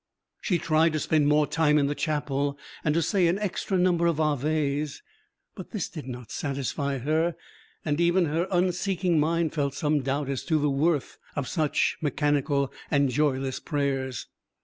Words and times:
She 0.41 0.57
tried 0.57 0.93
to 0.93 0.99
spend 0.99 1.27
more 1.27 1.45
time 1.45 1.77
in 1.77 1.85
the 1.85 1.93
chapel 1.93 2.57
and 2.83 2.95
to 2.95 3.03
say 3.03 3.27
an 3.27 3.37
extra 3.37 3.77
number 3.77 4.07
of 4.07 4.19
Aves; 4.43 5.03
but 5.53 5.69
this 5.69 5.87
did 5.89 6.07
not 6.07 6.31
satisfy 6.31 6.97
her, 6.97 7.35
and 7.85 8.01
even 8.01 8.25
her 8.25 8.47
unseeking 8.49 9.19
mind 9.19 9.53
felt 9.53 9.75
some 9.75 10.01
doubt 10.01 10.27
as 10.27 10.43
to 10.45 10.57
the 10.59 10.71
worth 10.71 11.19
of 11.35 11.47
such 11.47 11.97
mechanical 12.01 12.73
and 12.89 13.09
joyless 13.09 13.59
prayers. 13.59 14.25